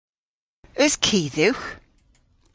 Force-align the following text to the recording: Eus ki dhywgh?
Eus 0.83 0.95
ki 1.03 1.21
dhywgh? 1.35 1.65